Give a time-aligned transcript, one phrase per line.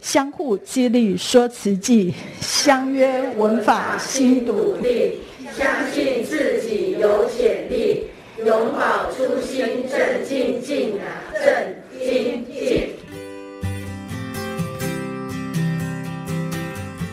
[0.00, 5.18] 相互激励说词记，相约文法新独立，
[5.54, 8.04] 相信自己有潜力，
[8.38, 12.88] 永葆初心正精进啊，正精进。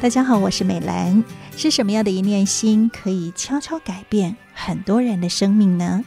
[0.02, 1.22] 大家好，我是美兰。
[1.58, 6.06] 是什么样的一念心可以悄悄改变很多人的生命呢？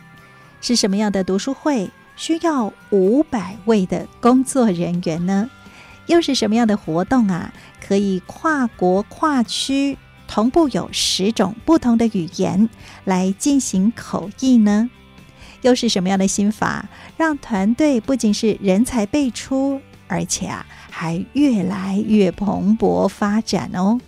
[0.63, 5.51] 是什么样的读书会需要五百位的工作人员呢？
[6.11, 9.97] 又是什么样的活动啊，可以跨国跨区
[10.27, 12.69] 同步有十种不同的语言
[13.05, 14.91] 来进行口译呢？
[15.63, 24.01] 又是什么样的心法，让团队不仅是人才辈出，而且啊，还越来越蓬勃发展哦？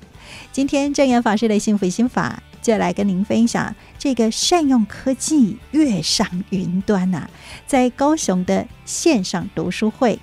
[0.50, 7.30] 今天证严法师的幸福心法就来跟您分享这个善用科技跃上云端呐、啊，
[7.64, 10.18] 在高雄的线上读书会，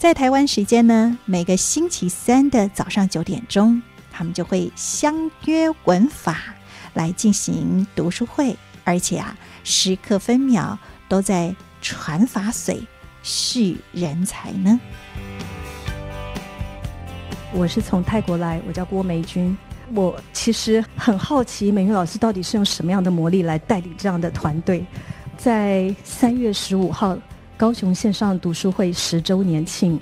[0.00, 6.38] 在台湾时间呢，每个星期三的早上九点钟，他们就会相约文法
[6.94, 12.78] 来进行读书会，而且啊，时刻分秒都在传法髓、
[13.22, 14.80] 蓄人才呢。
[17.52, 19.54] 我是从泰国来，我叫郭梅君。
[19.92, 24.82] 我其实很好奇，美云老师到底是用什么样的魔力来带领这样的团队？
[25.36, 27.18] 在三月十五号，
[27.60, 30.00] 高雄线上读书会十周年庆，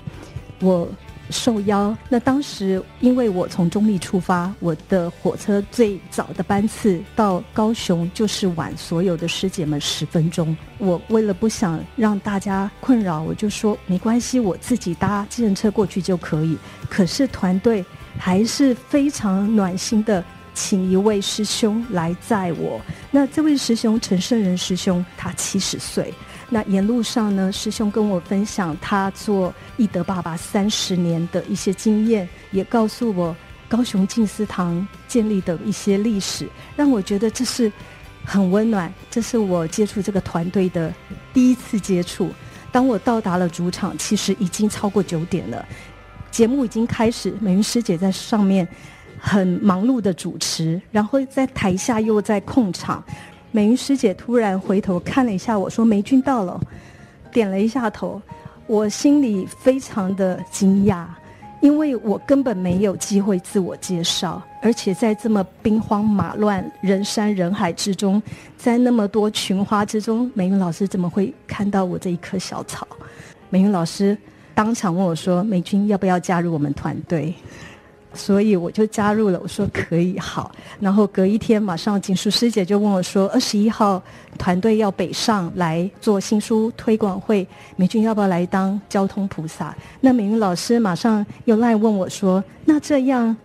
[0.61, 0.87] 我。
[1.31, 10.57] 受邀，那当时因为我从中坜出发，我的火车最早的班次到高雄就是晚所有的师姐们十分钟。
[10.79, 16.57] 我为了不想让大家困扰，我就说没关系，我自己搭计程车过去就可以。
[16.89, 17.85] 可是团队
[18.17, 22.81] 还是非常暖心的，请一位师兄来载我。
[23.11, 26.11] 那这位师兄陈胜仁师兄，他七十岁。
[26.49, 33.35] 那沿路上呢，师兄跟我分享他做懿德爸爸三十年的一些经验，也告诉我
[33.67, 37.71] 高雄静思堂建立的一些历史，让我觉得这是
[38.25, 38.91] 很温暖。
[39.11, 40.91] 这是我接触这个团队的
[41.33, 42.31] 第一次接触。
[42.71, 45.63] 当我到达了主场，其实已经超过九点了，
[46.31, 48.67] 节目已经开始，美云师姐在上面
[49.19, 53.03] 很忙碌的主持，然后在台下又在控场。
[53.51, 56.59] 美云师姐突然回头看了一下我说：“玫君到了。”
[57.31, 58.19] 点了一下头，
[58.65, 61.05] 我心里非常的惊讶，
[61.61, 68.19] 因为我根本没有机会自我介绍，而且在这么兵荒马乱、人山人海之中，
[68.57, 72.87] 在那么多群花之中，美云老师怎么会看到我这一棵小草？
[73.51, 74.17] 美云老师
[74.55, 77.31] 当场问我说：“美君要不要加入我们团队？”
[78.13, 84.01] 所以我就加入了，我说可以好，然后隔一天马上锦书师姐就问我说，二十一号
[84.37, 89.75] 团队要北上来做新书推广会，美军要不要来当交通菩萨？
[90.01, 93.35] 那美云老师马上又来问我说，那这样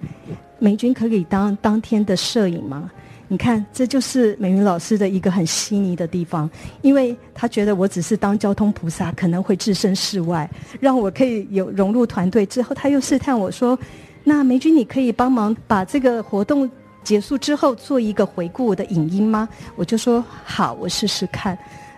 [0.58, 2.90] 美军可以当当天的摄影吗？
[3.28, 6.48] 你看，这就是美云老师的一个很细腻的地方，
[6.80, 10.48] 因为他觉得我只是当交通菩萨可能会置身事外，
[10.80, 13.78] 让我可以有融入团队之后，他又试探我说。
[14.26, 16.68] 那梅君，你可以帮忙把这个活动
[17.02, 19.46] 结束之后做一个回顾的影音吗？
[19.76, 21.56] 我就说好，我试试看。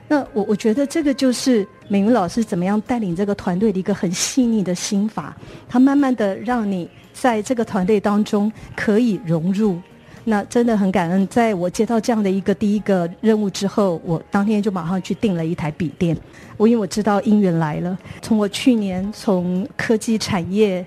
[0.09, 5.37] 那我我觉得这个就是美云老师怎么样带领这个团队的一个很细腻的心法，
[5.69, 9.79] 他慢慢的让你在这个团队当中可以融入。
[10.25, 16.17] 那真的很感恩，在我接到这样的一个第一个任务之后，我当天就马上去订了一台笔电。
[16.57, 20.85] 我因为我知道姻缘来了，从我去年从科技产业。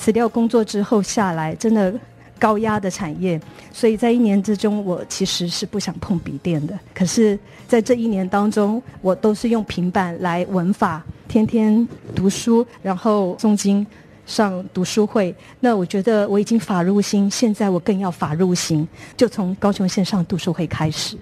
[0.00, 1.92] 辞掉工作之后下来，真的
[2.38, 3.38] 高压的产业，
[3.70, 6.72] 所以在一年之中，我其实是不想碰笔电的。
[6.94, 7.38] 可是，
[7.68, 13.86] 在这一年当中，我都是用平板来文法，天天读书，然后诵经、
[14.24, 15.34] 上读书会。
[15.60, 18.88] 那我觉得我已经法入心，现在我更要法入行，
[19.18, 21.18] 就从高雄线上读书会开始。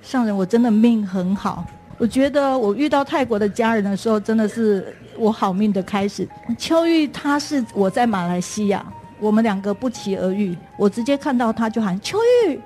[0.00, 1.66] 上人，我真的命很好。
[1.98, 6.28] 我觉得我遇到泰国的家人的时候，真的是我好命的开始。
[6.58, 8.84] 秋玉他是我在马来西亚，
[9.18, 12.60] 我们两个不期而遇，我直接看到他就喊秋玉，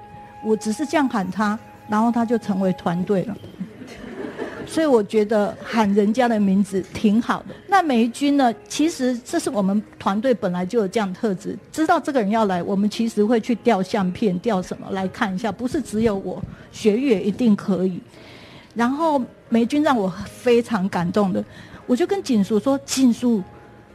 [0.45, 1.59] 我只是这样喊他，
[1.89, 3.37] 然后他就成为团队了。
[4.67, 7.55] 所以我觉得喊人家的名字挺好的。
[7.69, 8.53] 那玫君呢？
[8.67, 16.43] 其实这是我们团队本来就有这样特质，知道这个人要来，我们其实会去调相片、调什么来看一下，不是只有我，
[16.73, 18.01] 学玉也一定可以。
[18.75, 21.45] 然后玫君让我非常感动的，
[21.87, 23.43] 我就跟锦叔说：“锦叔，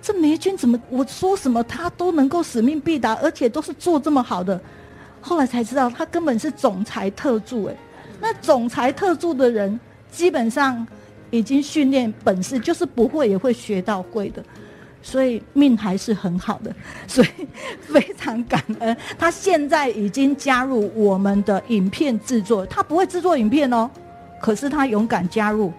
[0.02, 4.60] 这玫君怎么我说什么他都能够使命必达，而且都是做这么好的。”
[5.22, 7.76] 后来才知道他根本是总裁特助哎，
[8.22, 9.78] 那总裁特助的人
[10.10, 10.88] 基本上
[11.30, 14.44] 已经训练本事，就是不会也会学到会的。
[15.02, 16.76] 所以命还是很好的，
[17.08, 17.48] 所以
[17.80, 18.96] 非常感恩。
[19.18, 23.90] 他现在已经加入我们的影片制作，他不会制作影片哦，
[24.42, 25.72] 可是他勇敢加入，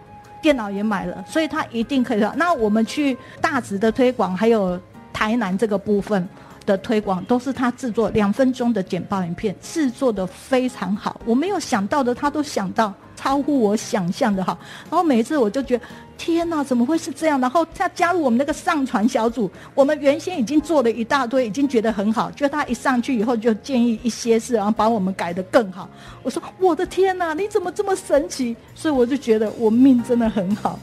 [0.43, 2.21] 电脑也买了，所以他一定可以。
[2.37, 4.79] 那我们去大直的推广，还有
[5.13, 6.29] 台南这个部分
[6.71, 11.21] 的推广，都是他制作两分钟的简报影片，制作的非常好。
[11.25, 12.95] 我没有想到的，他都想到。
[13.17, 14.59] 超乎我想象的好，
[14.89, 15.85] 然后每一次我就觉得
[16.17, 17.39] 天哪，怎么会是这样？
[17.39, 25.87] 然后他加入我们那个上传小组，我们原先已经做了一大堆，已经觉得很好，就他一上去以后就建议一些事，然后把我们改得更好。
[26.23, 28.57] 我说我的天哪，你怎么这么神奇？
[28.75, 30.79] 所以我就觉得我命真的很好。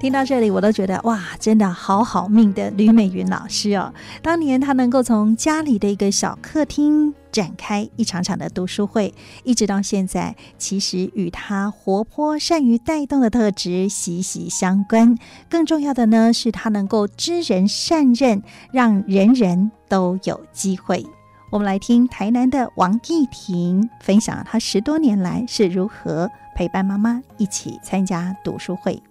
[0.00, 3.92] 听到这里，我都觉得哇，真的好好命的吕美云老师哦！
[4.22, 9.12] 当年她能够从家里的一个小客厅展开一场场的读书会，
[9.42, 15.18] 一直到现在，其实与她活泼、善于带动的特质息息相关。
[15.50, 21.04] 更重要的呢，是她能够知人善任，让人人都有机会。
[21.50, 29.02] 我们来听台南的王艺婷分享她十多年来是如何陪伴妈妈一起参加读书会。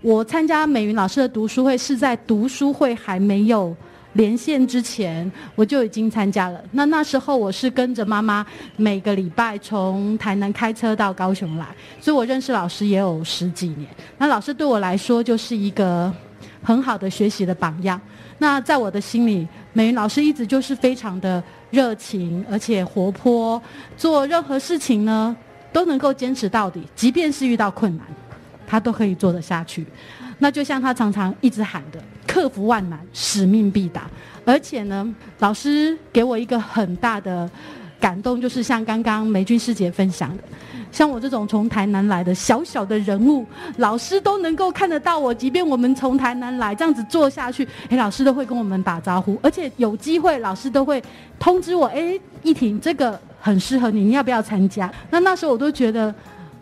[0.00, 3.74] 我参加美云老师的读书会是在读书会还没有
[4.12, 6.60] 连线之前，我就已经参加了。
[6.70, 8.46] 那那时候我是跟着妈妈
[8.76, 11.66] 每个礼拜从台南开车到高雄来，
[12.00, 13.88] 所以我认识老师也有十几年。
[14.16, 16.12] 那老师对我来说就是一个
[16.62, 18.00] 很好的学习的榜样。
[18.38, 23.60] 那在我的心里，美云老师一直就是非常的热情，而且活泼，
[23.96, 25.36] 做任何事情呢
[25.72, 28.06] 都能够坚持到底，即便是遇到困难。
[28.68, 29.86] 他都可以做得下去，
[30.40, 31.98] 那就像他常常一直喊的
[32.28, 34.02] “克服万难，使命必达”。
[34.44, 37.50] 而且呢，老师给我一个很大的
[37.98, 40.42] 感动，就是像刚刚梅君师姐分享的，
[40.92, 43.46] 像我这种从台南来的小小的人物，
[43.78, 45.32] 老师都能够看得到我。
[45.32, 51.02] 即便我们从台南来，这样子做下去，哎，老师都会跟我们打招呼，而且有机会，老师都会
[51.38, 56.14] 通知我：“哎，艺婷，这个很适合你，你要不要参加？”那那时候我都觉得。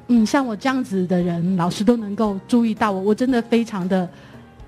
[0.08, 4.08] 嗯，像我这样子的人，老师都能够注意到我，我真的非常的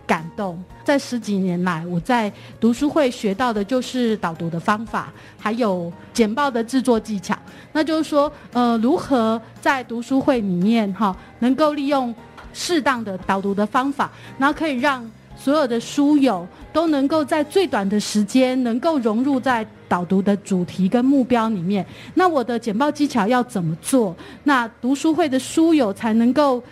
[0.07, 0.63] 感动。
[0.85, 7.39] 在十几年来，我在读书会学到的就是导读的方法，还有简报的制作技巧。
[7.73, 12.13] 那就是说，呃，如何在读书会里面哈，能够利用
[12.53, 21.85] 适当的导读的方法，然后可以让所有的书友都能够在最短的时间，能够融入在导读的主题跟目标里面。
[22.15, 24.15] 那我的简报技巧要怎么做？
[24.45, 26.63] 那读书会的书友才能够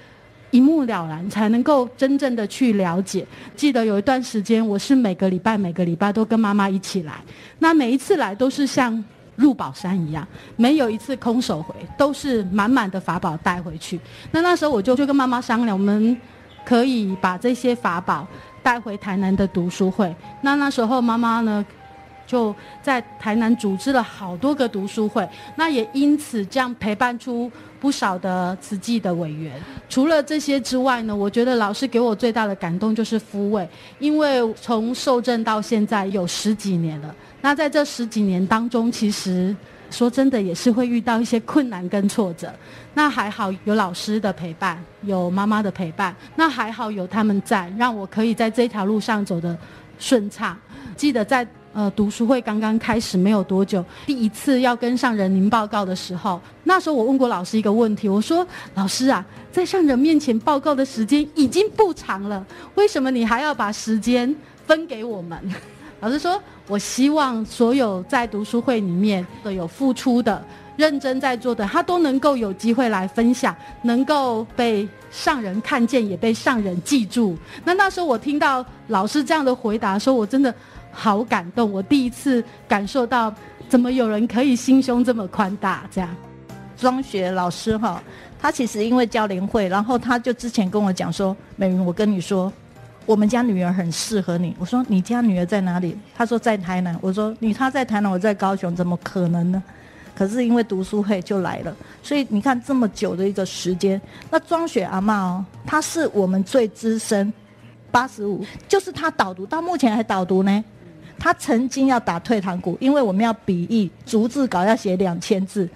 [0.50, 3.26] 一目了然，才能够真正的去了解。
[3.56, 7.14] 记得有一段时间，我是每个礼拜每个礼拜都跟妈妈一起来。
[7.58, 9.02] 那每一次来都是像
[9.34, 10.26] 入宝山一样，
[10.56, 13.98] 没有一次空手回，都是满满的法宝带回去。
[14.30, 16.16] 那那时候我就就跟妈妈商量，我们
[16.64, 18.26] 可以把这些法宝。
[18.62, 21.64] 带回台南的读书会，那那时候妈妈呢，
[22.26, 29.58] 就在台南组织了好多个读书会，那也因此这样陪伴出不少的慈济的委员。
[29.88, 33.68] 除了这些之外呢，我觉得老师给我最大的感动就是抚慰，
[33.98, 39.54] 因为从受证到现在有十几年了，那在这十几年当中，其实。
[39.88, 42.52] 说真的，也是会遇到一些困难跟挫折。
[42.94, 46.12] 那还好有老师的陪伴，有妈妈的陪伴。
[46.34, 49.56] 那还好有他们在，让我可以在这条路上走得
[49.96, 50.58] 顺畅。
[50.96, 62.42] 记得在呃读书会刚刚开始没有多久，第一次要跟上人您报告的时候，那时候我问过老师一个问题，我说：“老师啊，在上人面前报告的时间已经不长了，
[62.76, 64.34] 为什么你还要把时间
[64.66, 65.38] 分给我们？”
[66.00, 70.42] 老师说：“我希望所有在读书会里面的有付出的、
[70.78, 80.54] 认真在做的，他都能够有机会来分享，能够被上人看见，也被上人记住。”那那时候我听到老师这样的回答，说我真的
[80.96, 81.70] 好感动。
[81.70, 83.32] 我第一次感受到，
[83.68, 85.84] 怎么有人可以心胸这么宽大？
[85.90, 86.08] 这样，
[86.76, 88.02] 庄学老师哈，
[88.40, 92.50] 他其实因为教联会，然后他就之前跟我讲说：“美云，我跟你说。”
[93.04, 94.52] 我们家女儿很适合你。
[94.58, 95.96] 我说，你家女儿在哪里？
[96.12, 96.98] 她说在台南。
[97.00, 99.62] 我说你她在台南，我在高雄，怎么可能呢？
[100.12, 101.72] 可是因为读书会就来了，
[102.02, 104.00] 所以你看这么久的一个时间。
[104.28, 107.32] 那庄雪阿嬷哦，她是我们最资深，
[107.92, 110.64] 八十五，就是她导读到目前还导读呢。
[111.18, 115.68] 他曾经要打退堂鼓，因为我们要笔译逐字稿要写两千字，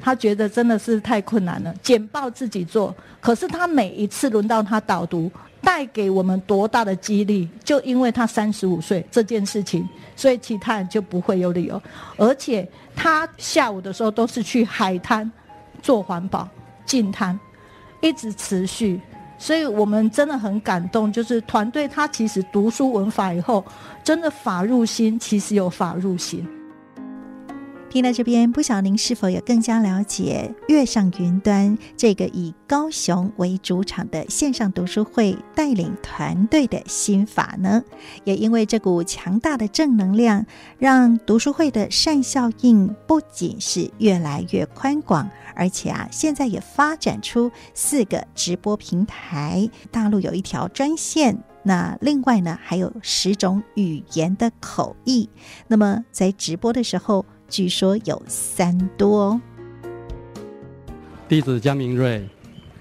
[0.00, 1.74] 他觉得真的是太困难了。
[1.82, 5.30] 简报自己做，可是他每一次轮到他导读。
[5.64, 7.48] 带给我们多大的激励？
[7.64, 11.80] 就因为他三十五岁这件事情，所以其他人就不会有理由。
[12.18, 15.32] 而且他下午的时候都是去海滩
[15.80, 16.46] 做环保
[16.84, 17.40] 净滩，
[18.02, 19.00] 一直持续。
[19.44, 23.62] 所以我们真的很感动，就是团队他其实读书文法以后，
[24.02, 26.48] 真的法入心，其实有法入心。
[27.94, 37.84] 听到这边，不晓您是否有更加了解“跃上云端”这个以高雄为主场的线上读书会带领团队的心法呢？
[38.24, 40.44] 也因为这股强大的正能量，
[40.76, 55.30] 让读书会的善效应不仅是越来越宽广，而且啊，现在也发展出四个直播平台，大陆有一条专线，那另外呢，还有十种语言的口译。
[55.68, 59.40] 那么在直播的时候，据说有三多。
[61.28, 62.26] 弟子江明瑞，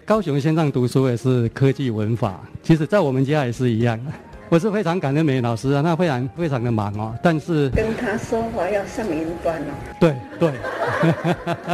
[0.05, 2.41] 高雄线上读书也是科技文法。
[2.61, 3.99] 其实，在我们家也是一样。
[4.49, 7.15] 我是非常感恩美老师啊，那非常非常的忙哦。
[7.23, 9.73] 但是跟他说话要上云端哦。
[9.99, 10.53] 对对。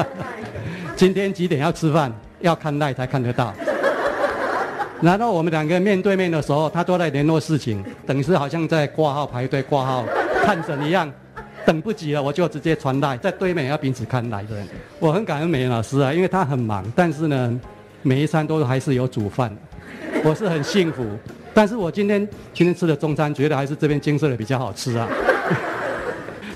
[0.96, 2.13] 今天几点要吃饭？
[2.41, 3.53] 要看赖才看得到。
[5.01, 10.05] 然后我们两个面对面的时候，他都在联络事情，等于是好像在挂号排队挂号
[10.43, 11.12] 看诊一样。
[11.66, 14.56] 等不及了，我就直接传来，在对面要彼此看来的。
[15.00, 17.60] 我很感恩美妍老师啊，因为他很忙，但是呢，
[18.01, 19.56] 每一餐都还是有煮饭，
[20.24, 21.06] 我是很幸福。
[21.54, 25.08] 但是我今天今天吃的中餐，觉得还是这边金色的比较好吃啊。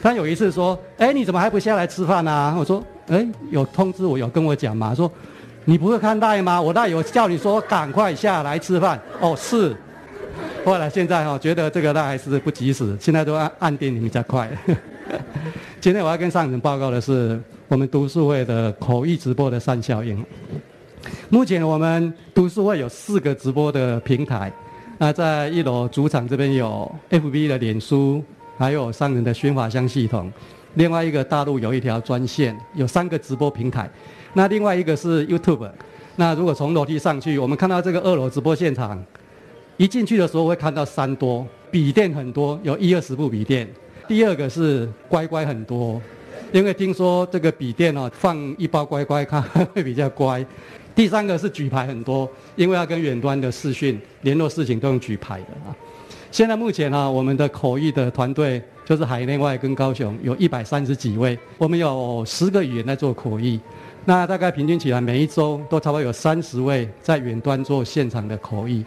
[0.01, 5.11] 他有一次说：“哎，你怎么还不下来吃饭啊？”我说：“哎，有通知我，有跟我讲嘛，说
[5.65, 6.61] 你不会看赖吗？
[6.61, 9.75] 我赖有叫你说赶快下来吃饭。”哦，是。
[10.65, 14.49] 后来现在哈，觉得这个赖还是不及时，现在都按按电铃比较快。
[15.79, 20.23] 今天我要跟上人报告的是我们读书会的口译直播的三效应。
[21.29, 24.51] 目前我们读书会有四个直播的平台，
[24.97, 28.23] 那在一楼主场这边有 FB 的脸书，
[28.57, 30.31] 还有上人的宣法箱系统。
[30.75, 33.89] 另外一个大陆有一条专线，有三个直播平台。
[34.33, 35.69] 那另外一个是 YouTube。
[36.15, 39.03] 那如果从楼梯上去，我们看到这个二楼直播现场，
[39.77, 43.67] 一进去的时候会看到三多笔电很多，有一二十部笔电。
[44.07, 46.01] 第二个是乖乖很多，
[46.51, 50.45] 因为听说这个笔电哦，放一包乖乖，它会比较乖。
[50.93, 55.75] 第三个是举牌很多，因为要跟远端的视讯联络事情都用举牌的啊。
[56.31, 63.59] 现在目前呢，我们的口译的团队就是海内外跟高雄有一百三十几位，我们有十个语言在做口译，
[64.05, 68.83] 那大概平均起来每一周都差不多有三十位在远端做现场的口译。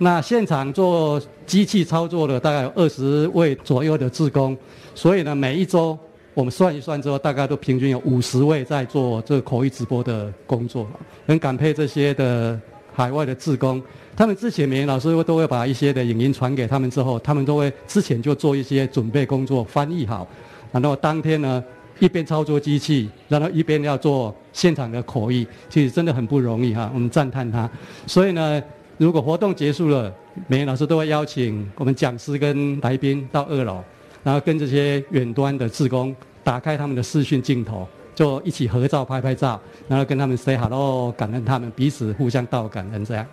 [0.00, 4.56] 那现场做机器操作的大概有二十位左右的志工，
[4.94, 5.98] 所以呢，每一周
[6.34, 10.86] 我们算一算之后，大概都平均有五十位在做这个口译直播的工作。
[11.26, 12.58] 很感佩这些的
[12.94, 13.82] 海外的志工，
[14.16, 20.24] 他们之前每年老师都会把一些的影音传给他们之后，他们都会之前就做一些准备工作，翻译好，
[20.70, 21.64] 然后当天呢
[21.98, 27.68] 一边操作机器，然后一边要做现场的口译，其实真的很不容易哈，我们赞叹他。
[28.06, 28.62] 所以呢。
[28.98, 30.12] 如果活动结束了，
[30.48, 33.80] 每位老师都会邀请我们讲师跟来宾到二楼，
[34.24, 43.24] 然后跟这些远端的志工打开他们的视讯镜头，就一起合照拍拍照，然后跟他们 say hello，感恩他们彼此互相道感恩这样。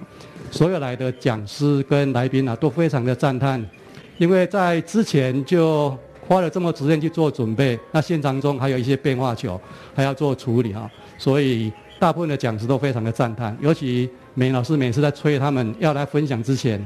[0.51, 3.67] 所有来的讲师跟来宾啊，都非常的赞叹，
[4.19, 9.59] 因为在之前就花了这么时间去做准备，那现场中还有一些变化球
[9.95, 14.07] 还要做处理啊，所以大部分的讲师都非常的赞叹，尤其。
[14.37, 16.83] 美老师每次在催他们要来分享之前，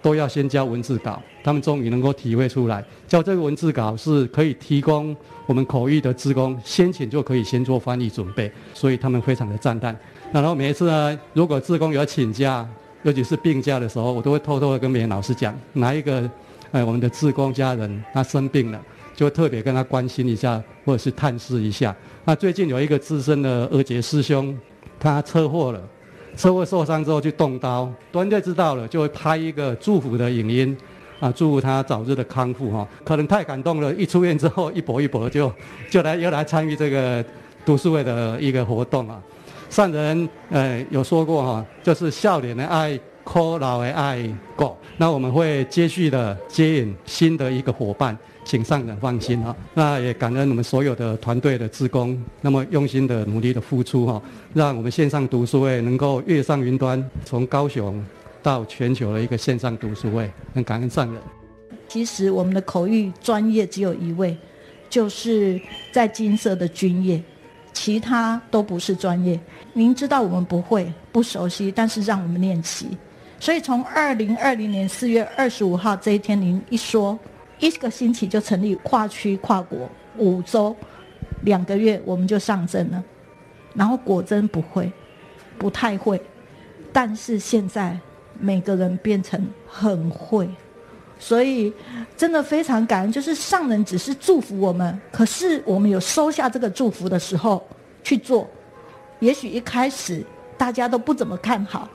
[0.00, 1.22] 都要先交文字稿。
[1.44, 5.14] 他们终于能够体会出来，交这个文字稿是可以提供
[5.46, 9.94] 我们口译的志工先前就可以先做翻译准备，所以他们非常的赞叹。
[10.32, 12.66] 然后每一次呢，如果志工有请假，
[13.02, 16.28] 尤其是病假的时候，我都会偷偷的跟美老师讲，哪一个
[16.70, 18.82] 呃我们的志工家人他生病了，
[19.14, 21.94] 就会特别跟他关心一下，或者是探视一下。
[22.24, 24.58] 那最近有一个资深的二杰师兄，
[24.98, 25.82] 他车祸了。
[26.38, 30.78] 车祸受伤之后去动刀，团队知道了就会拍一个祝福的影音，
[31.18, 32.86] 啊，祝福他早日的康复哈。
[33.04, 35.52] 可能太感动了，一出院之后一搏一搏就
[35.90, 37.24] 就来又来参与这个
[37.66, 39.20] 读书会的一个活动啊。
[39.68, 44.78] 上人呃有说过哈，就是笑脸的爱，苦老的爱过。
[44.96, 48.16] 那我们会接续的接引新的一个伙伴。
[48.48, 54.22] 请上人放心哈，那也感恩我们所有的团队的职工，那么用心的努力的付出哈，
[54.54, 58.02] 让我们线上读书会能够跃上云端，从高雄
[58.42, 61.20] 到全球的一个线上读书会，很感恩上人。
[61.88, 64.34] 其实我们的口译专业只有一位，
[64.88, 65.60] 就是
[65.92, 67.22] 在金色的军业，
[67.74, 69.38] 其他都不是专业。
[69.74, 72.88] 您知道我们不会不熟悉，但是让我们练习。
[73.38, 77.18] 所以从二零二零年四月二十五号这一天，您一说。
[77.58, 80.74] 一个星期就成立跨区跨国五周，
[81.42, 83.02] 两个月我们就上阵了。
[83.74, 84.90] 然后果真不会，
[85.58, 86.20] 不太会，
[86.92, 87.98] 但是现在
[88.38, 90.48] 每个人变成很会。
[91.20, 91.72] 所以，
[92.16, 97.66] 真的非常感恩，就是上人只是祝福我们，可是我们有收下这个祝福的时候
[98.04, 98.48] 去做。
[99.18, 100.24] 也许一开始
[100.56, 101.88] 大家都不怎么看好，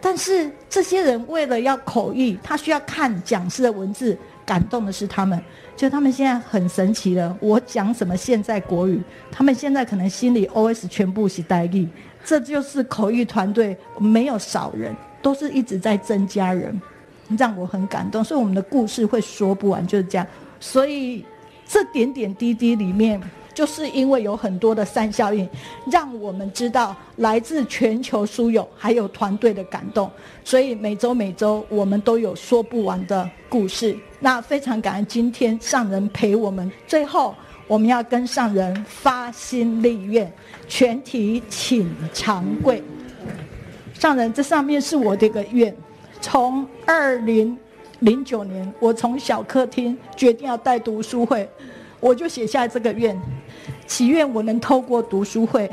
[0.00, 4.16] 但是这些人为了要口译，他需要看讲师的文字，
[4.48, 5.38] 感动的是他们。
[5.76, 9.00] 就他们现在很神奇了，我讲什么现在国语，
[9.30, 11.86] 他们现在可能心里 OS 全部是台语。
[12.24, 16.80] 这就是口译团队没有少人，都是一直在增加人。
[17.36, 20.26] 让我很感动，所以我们的故事会说不完，就是这样。
[20.58, 21.24] 所以
[21.66, 23.20] 这点点滴滴里面，
[23.54, 25.48] 就是因为有很多的善效应，
[25.90, 30.10] 让我们知道来自全球书友还有团队的感动。
[30.44, 33.96] 所以每周每周我们都有说不完的故事。
[34.20, 36.70] 那非常感恩今天上人陪我们。
[36.86, 37.34] 最后
[37.66, 40.32] 我们要跟上人发心立愿，
[40.66, 42.82] 全体请长跪。
[43.94, 45.74] 上人，这上面是我的一个愿。
[46.20, 47.56] 从二零
[48.00, 51.48] 零九年，我从小客厅决定要带读书会，
[52.00, 53.20] 我就写下这个愿，
[53.88, 55.68] 祈愿我能透过读书会，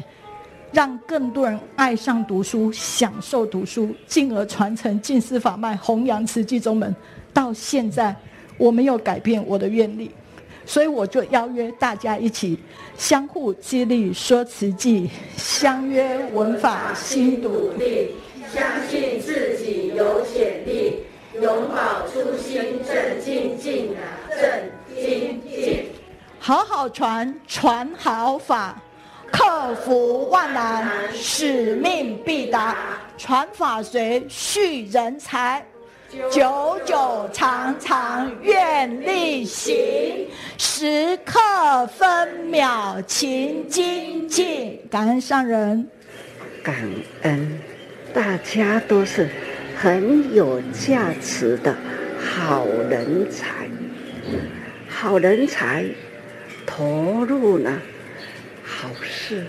[0.72, 6.96] 让更多人爱上读书，享受读书，进而传承净思法脉，弘扬慈济宗门。
[7.34, 8.16] 到现在，
[8.58, 10.10] 我没有改变我的愿力，
[10.66, 12.58] 所以我就邀约大家一起
[12.98, 18.16] 相互激励，说慈济，相约闻法心独立。
[18.54, 21.00] 相信自己有潜力，
[21.42, 25.42] 永葆初心，正精进啊，正精。
[26.48, 28.80] 好好传，传好法，
[29.32, 32.78] 克服万难，使命必达。
[33.18, 35.66] 传法随，续人才，
[36.30, 40.28] 久久长长愿力行，
[40.60, 41.42] 时刻
[41.88, 44.80] 分秒勤精进。
[44.88, 45.90] 感恩上人，
[46.62, 46.76] 感
[47.24, 47.60] 恩。
[48.14, 49.28] 大家都是
[49.76, 51.76] 很有价值的
[52.20, 53.68] 好人才，
[54.88, 55.84] 好人才
[56.66, 57.82] 投入呢
[58.64, 59.46] 好事，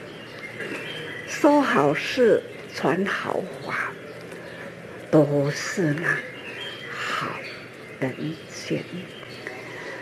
[1.28, 2.42] 说好事，
[2.74, 3.92] 传好话，
[5.10, 6.08] 都是呢
[6.90, 7.28] 好
[8.00, 8.14] 人
[8.48, 8.84] 间，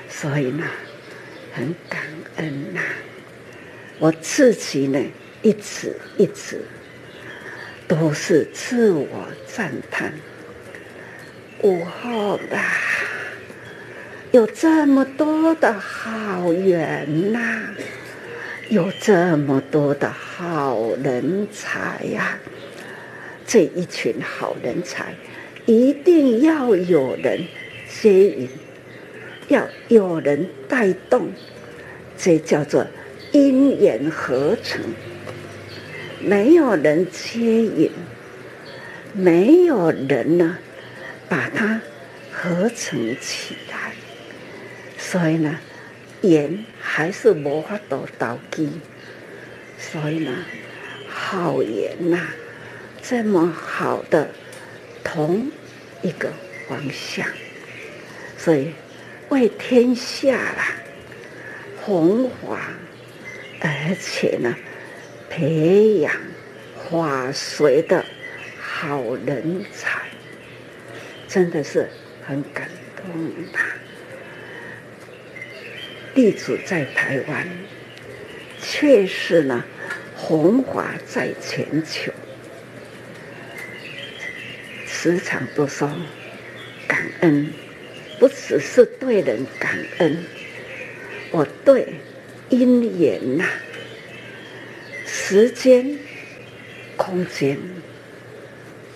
[0.09, 0.64] 所以呢
[1.53, 2.03] 很感
[2.37, 2.81] 恩呐，
[3.98, 5.00] 我自己呢
[5.42, 6.61] 一直一直。
[7.87, 10.14] 都是自我赞叹，
[11.61, 12.64] 午后啦，
[14.35, 17.68] 有这么多的好缘呐、
[18.68, 22.37] 有这么多的好人才呀、
[23.47, 25.14] 这一群好人才，
[25.66, 27.44] 一定要有人
[27.88, 28.49] 接引，
[29.47, 31.29] 要有人带动，
[32.18, 32.85] 这叫做
[33.31, 34.83] 因缘合成。
[36.20, 37.88] 没有人接引，
[39.12, 40.59] 没有人呢，
[41.29, 41.81] 把它
[42.33, 43.84] 合成起来，
[45.14, 45.61] 所以呢，
[46.22, 48.68] 言还是无法度导机，
[49.79, 50.44] 所以呢，
[51.09, 52.18] 好言呐，
[53.00, 54.29] 这么好的
[55.05, 55.53] 同
[56.03, 56.33] 一个
[56.66, 57.24] 方向，
[58.37, 58.72] 所以
[59.29, 60.74] 为天下啦，
[61.85, 62.59] 弘法，
[63.61, 64.53] 而且呢。
[65.31, 66.12] 培养
[66.90, 68.05] 法随的
[68.61, 70.03] 好人才，
[71.29, 71.88] 真的是
[72.27, 73.07] 很感动
[73.53, 73.59] 的。
[76.14, 77.48] 地主在台湾，
[78.62, 79.64] 却是呢，
[80.16, 82.12] 红华在全球，
[84.87, 85.90] 时常都说
[86.87, 87.53] 感恩，
[88.18, 90.24] 不只是对人感恩，
[91.31, 91.94] 我对
[92.48, 93.44] 因缘呐。
[95.07, 95.98] 时间、
[96.96, 97.59] 空间、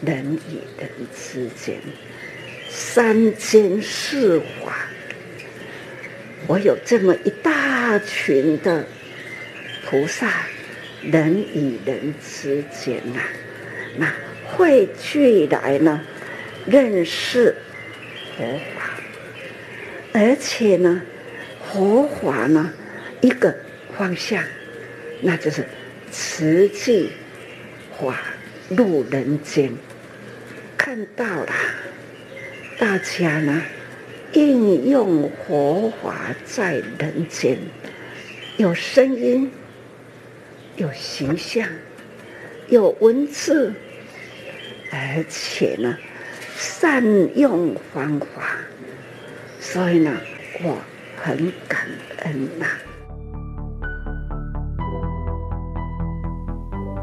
[0.05, 1.81] 人与人之间，
[2.69, 4.88] 三间四法，
[6.49, 8.85] 我有这么一大群的
[9.85, 10.33] 菩萨，
[11.03, 13.29] 人与人之间呐、啊，
[13.99, 14.13] 那
[14.47, 16.01] 汇聚来呢，
[16.67, 17.55] 认识
[18.37, 18.99] 佛法，
[20.13, 21.03] 而且呢，
[21.71, 22.73] 佛法呢，
[23.21, 23.55] 一个
[23.97, 24.43] 方向，
[25.21, 25.65] 那就是。
[26.11, 27.11] 慈济
[28.01, 28.17] 法
[28.71, 29.71] 入人间，
[30.79, 31.53] 看到了
[32.79, 33.63] 大家呢，
[34.33, 37.59] 应用佛法在人间，
[38.57, 39.51] 有声音，
[40.77, 41.67] 有形象，
[42.69, 43.73] 有文字，
[44.91, 45.97] 而且呢，
[46.57, 47.03] 善
[47.39, 48.59] 用方法，
[49.61, 50.15] 所以呢，
[50.63, 50.79] 我
[51.17, 51.87] 很感
[52.19, 52.67] 恩呐、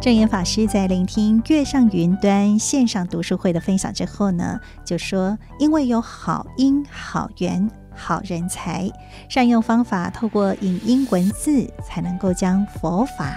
[0.05, 8.87] 证严法师在聆听月上云端线上读书会的分享之后呢，就说：“因为有好因、好缘、好人才，
[9.27, 13.35] 善用方法，透过影音文字，才能够将佛法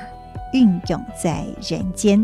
[0.52, 2.22] 运用在人间。”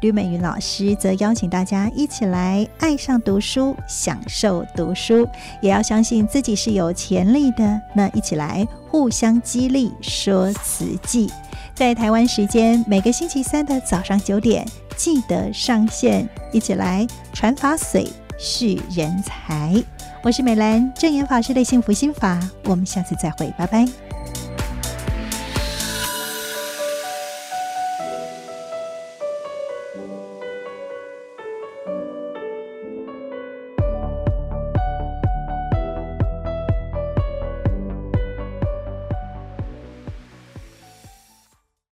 [0.00, 5.28] 吕美云老师则邀请大家一起来爱上读书，享受读书，
[5.60, 7.80] 也要相信自己是有潜力的。
[7.96, 11.28] 那一起来互相激励，说慈济，
[11.74, 18.06] 在台湾时间每个星期三的早上九点，记得上线，一起来传法水，
[18.38, 19.82] 续人才。
[20.22, 23.86] 我是美兰，正言法师的幸福心法，我们下次再会，拜拜。